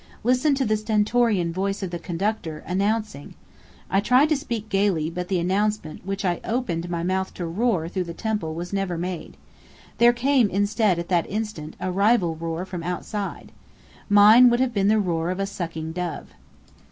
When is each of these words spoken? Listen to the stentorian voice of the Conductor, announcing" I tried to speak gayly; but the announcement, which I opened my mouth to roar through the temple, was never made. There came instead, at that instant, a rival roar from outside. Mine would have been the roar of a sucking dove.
Listen 0.23 0.55
to 0.55 0.65
the 0.65 0.75
stentorian 0.77 1.53
voice 1.53 1.83
of 1.83 1.91
the 1.91 1.99
Conductor, 1.99 2.63
announcing" 2.65 3.35
I 3.91 3.99
tried 3.99 4.29
to 4.29 4.35
speak 4.35 4.67
gayly; 4.67 5.11
but 5.11 5.27
the 5.27 5.37
announcement, 5.37 6.03
which 6.07 6.25
I 6.25 6.41
opened 6.43 6.89
my 6.89 7.03
mouth 7.03 7.35
to 7.35 7.45
roar 7.45 7.87
through 7.87 8.05
the 8.05 8.13
temple, 8.15 8.55
was 8.55 8.73
never 8.73 8.97
made. 8.97 9.37
There 9.99 10.11
came 10.11 10.49
instead, 10.49 10.97
at 10.97 11.09
that 11.09 11.29
instant, 11.29 11.75
a 11.79 11.91
rival 11.91 12.35
roar 12.35 12.65
from 12.65 12.81
outside. 12.81 13.51
Mine 14.09 14.49
would 14.49 14.59
have 14.59 14.73
been 14.73 14.87
the 14.87 14.97
roar 14.99 15.29
of 15.29 15.39
a 15.39 15.45
sucking 15.45 15.91
dove. 15.91 16.29